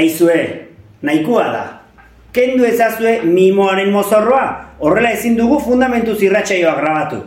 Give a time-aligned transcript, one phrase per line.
[0.00, 0.68] Aizue,
[1.02, 1.64] nahikoa da.
[2.32, 4.44] Kendu ezazue mimoaren mozorroa,
[4.80, 7.18] horrela ezin dugu fundamentu zirratsaioa grabatu.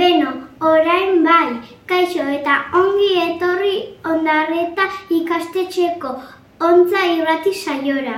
[0.00, 1.56] Beno, orain bai,
[1.90, 3.74] kaixo eta ongi etorri
[4.12, 4.86] ondarreta
[5.18, 6.14] ikastetxeko
[6.70, 8.16] ontza irrati saiora.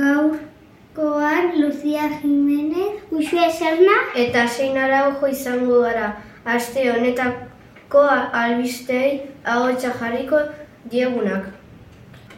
[0.00, 6.14] Gaurkoan Lucia Jimenez, Uxue Serna, Eta zein araujo izango gara,
[6.44, 8.08] aste honetako
[8.44, 10.48] albistei ahotsa jarriko
[10.90, 11.52] diegunak.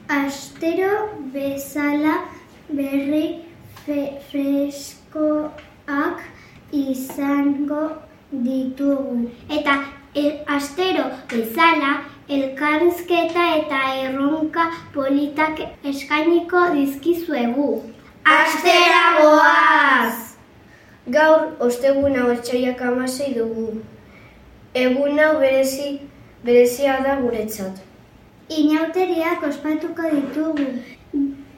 [0.08, 2.24] Astero bezala
[2.68, 3.44] berri
[3.84, 6.20] fe- freskoak
[6.72, 7.88] izango
[8.30, 9.30] ditugu.
[9.50, 9.74] Eta
[10.14, 11.92] e, astero bezala
[12.28, 17.82] elkarrizketa eta erronka politak eskainiko dizkizuegu.
[18.24, 20.14] Astera goaz!
[21.06, 23.80] Gaur, osteguna otxaiak amasei dugu.
[24.74, 26.00] Egun hau berezi,
[26.42, 27.85] berezia da guretzat.
[28.48, 30.66] Inauteriak ospatuko ditugu.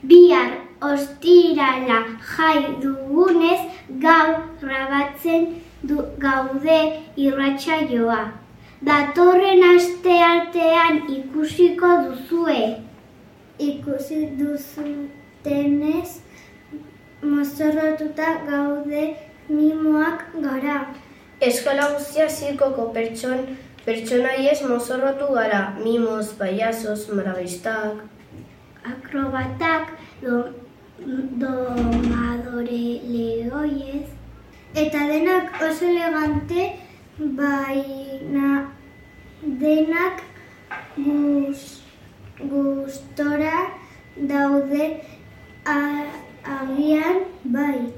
[0.02, 0.50] Bihar
[0.80, 1.98] ostirala
[2.36, 3.60] jai dugunez
[4.04, 5.48] gaur grabatzen
[5.82, 6.78] du gaude
[7.16, 8.20] irratsaioa.
[8.80, 12.78] Datorren aste artean ikusiko duzue.
[13.58, 16.20] Ikusi duzutenez
[17.22, 19.16] mozorrotuta gaude
[19.48, 20.86] mimoak gara.
[21.40, 23.44] Eskola guztia zirkoko pertson,
[23.88, 25.62] pertsonaiez mozorrotu gara.
[25.80, 28.04] Mimos, payasos, marabistak.
[28.88, 30.36] akrobatak, do,
[31.40, 34.08] domadore leoiez,
[34.74, 36.62] eta denak oso elegante,
[37.18, 38.72] baina
[39.42, 40.22] denak
[40.96, 41.82] guz,
[42.40, 43.58] gustora
[44.16, 44.84] daude
[45.64, 45.78] a,
[46.44, 47.92] agian bai.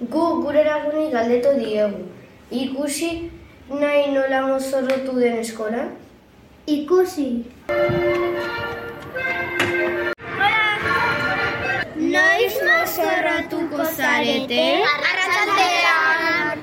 [0.00, 2.04] Gu gure laguni galdetu diegu.
[2.50, 3.30] Ikusi
[3.70, 5.84] nahi nola mozorrotu den eskola?
[6.66, 7.28] Ikusi.
[11.96, 14.64] Noiz mozorrotuko zarete?
[14.92, 16.62] Arratsaldean.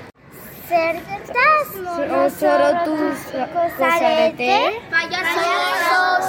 [0.70, 1.70] Zertaz
[2.12, 4.54] Mozorrotuko zarete?
[4.94, 6.28] Payasos.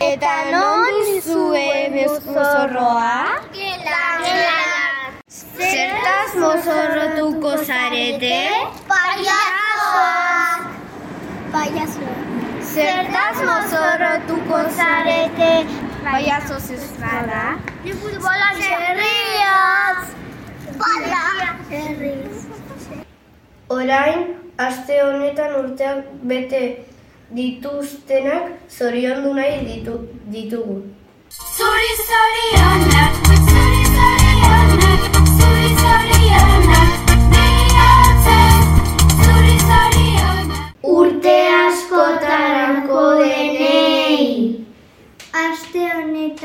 [0.00, 3.47] Eta non duzue mozorroa?
[5.58, 8.36] Zertaz mozorrotuko zarete?
[8.90, 10.60] Payasoak.
[11.52, 12.26] Payasoak.
[12.74, 15.66] Zertaz mozorrotuko zarete?
[16.04, 17.58] Payasos ez bada?
[18.02, 20.14] Futbola herriaz.
[20.78, 21.24] Bala.
[21.70, 22.46] Herriz.
[23.68, 24.22] Orain,
[24.58, 26.62] aste honetan urteak bete
[27.34, 28.44] dituztenak
[28.78, 29.98] zoriondu nahi ditu,
[30.32, 30.78] ditugu.
[31.56, 33.12] Zuri zorionak,
[33.50, 34.87] zuri zorionak,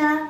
[0.03, 0.29] honetan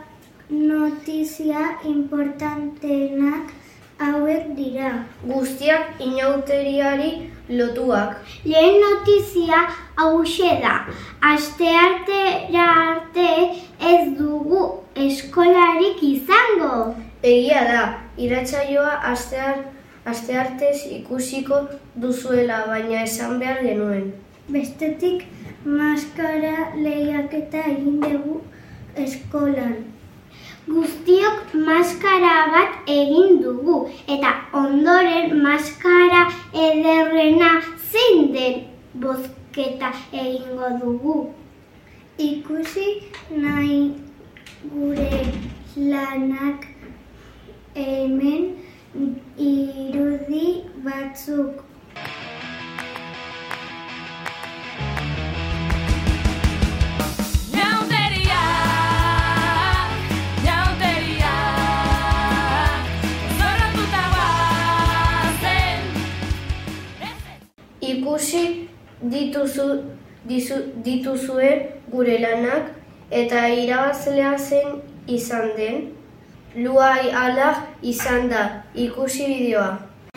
[0.50, 3.52] notizia importanteenak
[4.00, 5.06] hauek dira.
[5.26, 8.18] Guztiak inauteriari lotuak.
[8.46, 9.68] Lehen notizia
[9.98, 10.86] hause da.
[11.22, 13.30] Aste artera arte
[13.80, 16.96] ez dugu eskolarik izango.
[17.24, 17.84] Egia da,
[18.18, 19.64] iratsaioa astear,
[20.06, 21.62] asteartez ikusiko
[21.96, 24.12] duzuela, baina esan behar genuen.
[24.52, 25.24] Bestetik
[25.64, 28.33] maskara lehiaketa egin dugu
[28.96, 29.76] eskolan.
[30.68, 33.78] Guztiok maskara bat egin dugu
[34.08, 34.32] eta
[34.62, 36.22] ondoren maskara
[36.54, 37.50] ederrena
[37.92, 38.62] zein den
[38.94, 41.18] bozketa egingo dugu.
[42.18, 42.88] Ikusi
[43.44, 43.80] nahi
[44.72, 45.26] gure
[45.76, 46.68] lanak
[47.76, 48.44] hemen
[49.38, 50.48] irudi
[50.86, 51.73] batzuk
[68.04, 68.68] Ikusi
[69.00, 69.66] dituzu,
[70.28, 71.52] dizu, dituzue
[71.88, 72.74] gure lanak
[73.20, 75.78] eta irabazlea zen izan den.
[76.56, 77.48] Luai ala
[77.82, 78.42] izan da,
[78.76, 79.70] ikusi bideoa.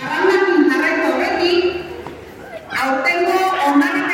[0.03, 1.65] Zabaldan jarraitu horretik,
[2.83, 3.39] aurtengo
[3.69, 4.06] ondarreta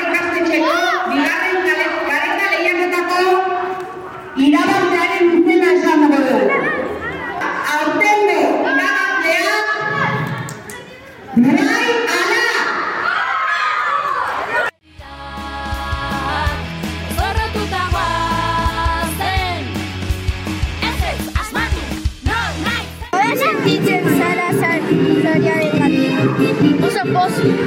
[27.13, 27.59] Pozik.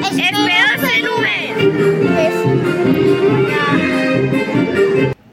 [0.00, 0.40] Espero
[0.84, 1.56] zenuen!
[2.24, 2.38] Ez.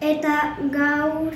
[0.01, 0.37] Eta
[0.73, 1.33] gaur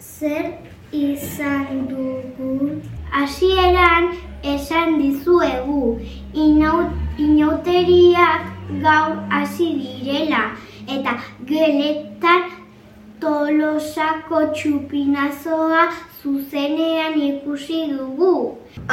[0.00, 0.46] zer
[0.90, 2.80] izan dugu?
[3.12, 4.10] Hasieran
[4.42, 6.00] esan dizuegu
[6.34, 8.50] inau, inauteriak
[8.82, 10.42] gaur hasi direla
[10.88, 12.50] eta geletan
[13.22, 15.82] tolosako txupinazoa
[16.22, 18.32] zuzenean ikusi dugu.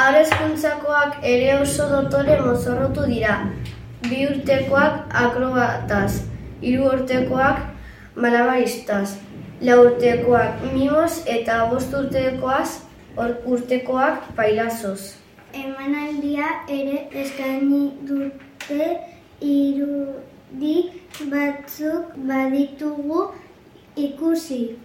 [0.04, 3.34] Arezkuntzakoak ere oso dotore mozorrotu dira.
[4.06, 6.22] Bi urtekoak akrobataz,
[6.62, 7.66] hiru urtekoak
[8.22, 9.16] malabaristaz,
[9.66, 12.78] lau urtekoak mimos eta bost urtekoaz
[13.56, 15.16] urtekoak pailazoz.
[15.64, 18.90] Emanaldia ere eskaini dute
[19.42, 20.76] irudi
[21.34, 23.28] batzuk baditugu
[24.20, 24.76] ikusi.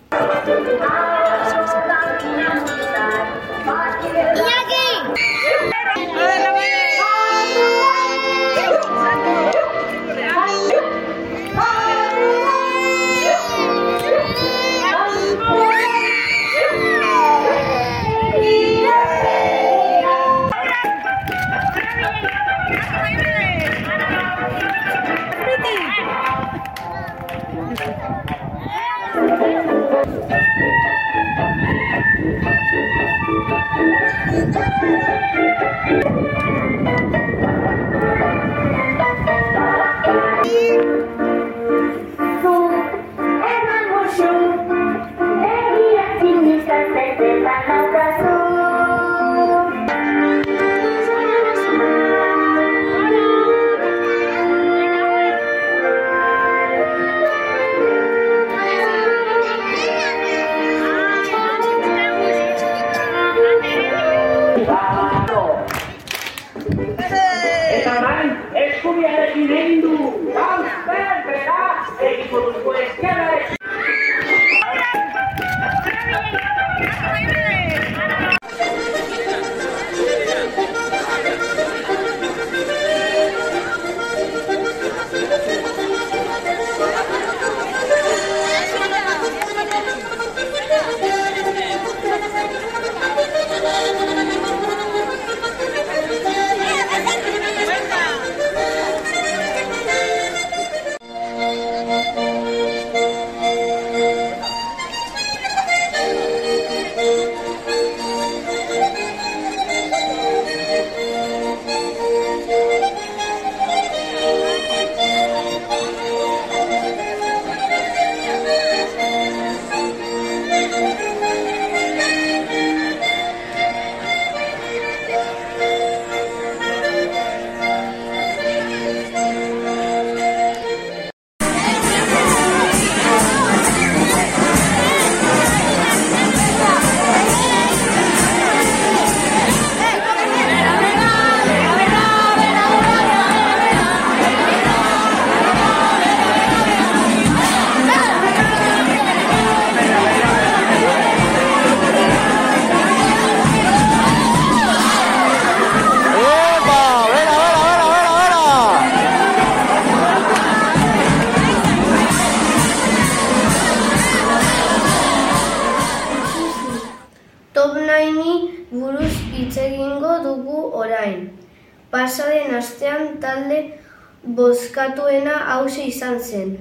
[174.25, 176.57] Bozkatuena hause izan zen.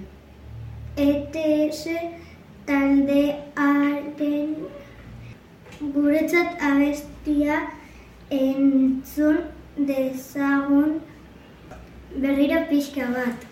[0.97, 1.89] ETS
[2.67, 4.51] taldearen
[5.95, 7.57] guretzat abestia
[8.31, 9.39] entzun
[9.89, 11.01] dezagun
[12.21, 13.49] berriro pixka bat.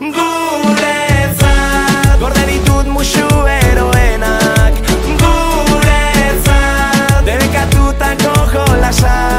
[0.00, 4.74] Guretzat Gorde ditut musu eroenak
[5.22, 9.33] Guretzat Debekatutako jolasak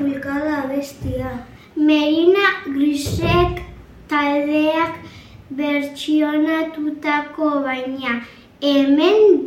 [0.00, 1.30] bulkada abestia.
[1.76, 3.62] Merina Grisek
[4.08, 4.94] taldeak
[5.50, 8.20] bertsionatutako baina
[8.62, 9.44] hemen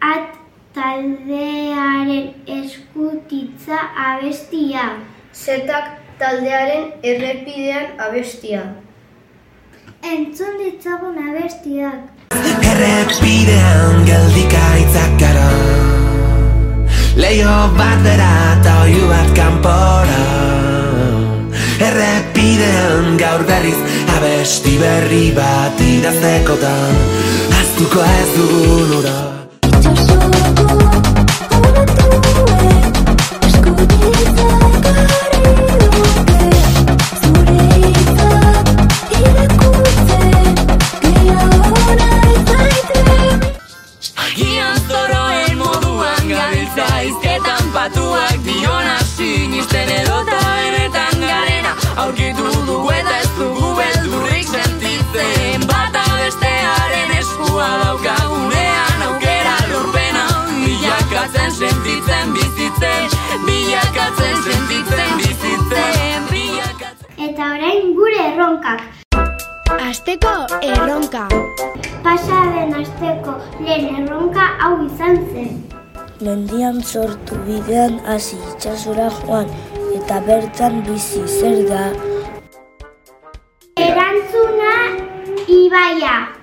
[0.00, 0.36] at
[0.74, 3.78] taldearen eskutitza
[4.08, 4.84] abestia.
[5.32, 8.62] Zetak taldearen errepidean abestia.
[10.02, 12.00] Entzun ditzagun abestiak.
[12.70, 15.77] Errepidean geldikaitzak gara
[17.18, 20.20] Leio bat bera eta oiu bat kanpora.
[21.88, 23.78] Errepidean gaur berriz
[24.18, 27.02] abesti berri bat idaztekotan.
[27.62, 29.37] Aztuko ez dugun ura
[68.58, 68.82] erronkak.
[69.88, 71.28] Asteko erronka.
[72.02, 75.62] Pasaren asteko lehen erronka hau izan zen.
[76.20, 79.46] Mendian sortu bidean hasi itsasora joan
[79.94, 81.84] eta bertan bizi zer da
[83.76, 84.74] Erantzuna
[85.46, 86.37] ibaia.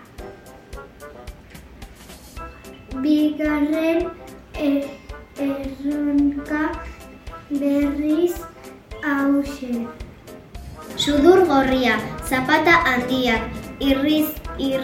[13.25, 13.41] Handiak,
[13.79, 14.29] irriz
[14.59, 14.81] ir,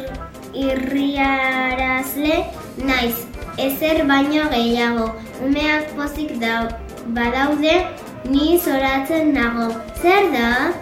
[0.53, 2.45] irriarazle
[2.86, 3.15] naiz.
[3.57, 5.12] Ezer baino gehiago,
[5.45, 6.69] umeak pozik dau,
[7.07, 7.88] badaude,
[8.25, 9.74] ni zoratzen nago.
[10.01, 10.74] Zer da?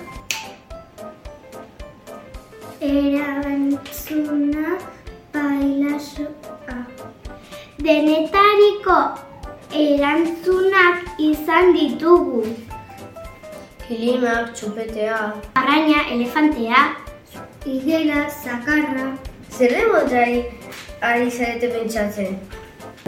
[2.80, 4.78] Erantzuna
[5.34, 6.78] bailasoa.
[7.80, 9.00] Denetariko
[9.74, 12.46] erantzunak izan ditugu.
[13.88, 15.20] Kilimak, txupetea.
[15.58, 17.09] Arraina, elefantea,
[17.78, 19.08] igela, zakarra.
[19.50, 20.46] Zer demotrai
[21.02, 22.40] ari zarete pentsatzen?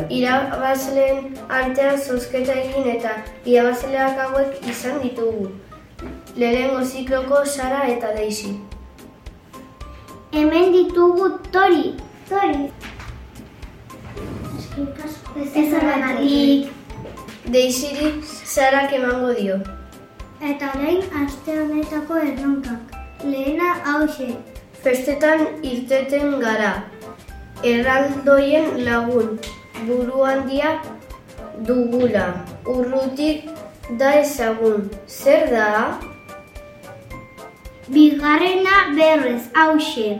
[0.10, 3.15] Irabazleen artean zozketa egin eta
[3.46, 5.50] irabazleak hauek izan ditugu.
[6.36, 8.56] Lehenengo zikloko Sara eta Daisy.
[10.32, 11.96] Hemen ditugu tori.
[12.30, 12.70] Tori.
[15.56, 16.70] Ez horregatik.
[17.51, 19.60] Daisyri Sarak emango dio.
[20.41, 22.96] Eta orain aste honetako erronkak.
[23.24, 24.30] Lehena hause.
[24.84, 26.84] Festetan irteten gara.
[27.64, 29.40] Erraldoien lagun.
[29.88, 30.82] Buru handia
[31.68, 32.26] dugula.
[32.66, 33.50] Urrutik
[34.00, 34.90] da ezagun.
[35.08, 36.00] Zer da?
[37.88, 40.20] Bigarrena berrez hause.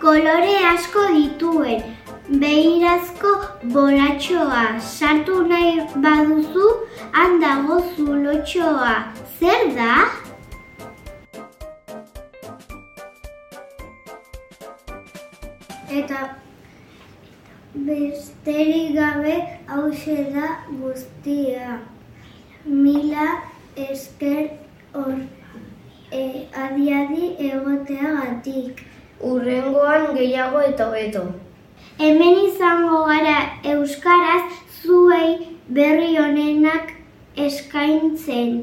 [0.00, 1.82] Kolore asko dituen.
[2.42, 3.32] Beirazko
[3.72, 6.68] bolatxoa sartu nahi baduzu,
[7.12, 8.94] han dago zulotxoa.
[9.40, 10.23] Zer da?
[16.04, 16.36] Eta
[17.74, 20.48] besterik gabe hause da
[20.80, 21.78] guztia.
[22.66, 23.28] Mila
[23.76, 24.50] esker
[24.92, 25.14] hor
[26.12, 26.24] e,
[26.64, 28.84] adi-adi egoteagatik.
[29.30, 31.24] Urrengoan gehiago eta hobeto.
[31.96, 33.38] Hemen izango gara
[33.72, 34.44] euskaraz
[34.82, 36.92] zuei berri honenak
[37.48, 38.56] eskaintzen.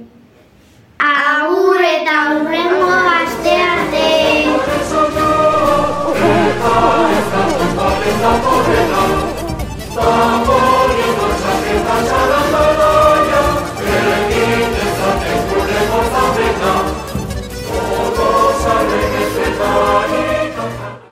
[1.09, 4.09] Agur eta hurrengo aste arte.
[8.21, 10.70] サポレタサポレ